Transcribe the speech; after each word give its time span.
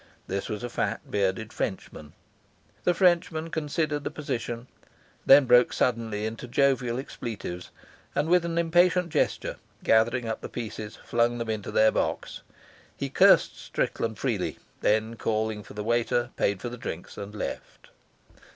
This 0.25 0.49
was 0.49 0.63
a 0.63 0.67
fat, 0.69 1.11
bearded 1.11 1.53
Frenchman. 1.53 2.13
The 2.85 2.95
Frenchman 2.95 3.51
considered 3.51 4.03
the 4.03 4.09
position, 4.09 4.65
then 5.27 5.45
broke 5.45 5.71
suddenly 5.71 6.25
into 6.25 6.47
jovial 6.47 6.97
expletives, 6.97 7.69
and 8.15 8.27
with 8.27 8.43
an 8.43 8.57
impatient 8.57 9.09
gesture, 9.11 9.57
gathering 9.83 10.27
up 10.27 10.41
the 10.41 10.49
pieces, 10.49 10.95
flung 11.05 11.37
them 11.37 11.51
into 11.51 11.69
their 11.69 11.91
box. 11.91 12.41
He 12.97 13.09
cursed 13.11 13.59
Strickland 13.59 14.17
freely, 14.17 14.57
then, 14.79 15.17
calling 15.17 15.61
for 15.61 15.75
the 15.75 15.83
waiter, 15.83 16.31
paid 16.35 16.63
for 16.63 16.69
the 16.69 16.77
drinks, 16.79 17.15
and 17.15 17.35
left. 17.35 17.89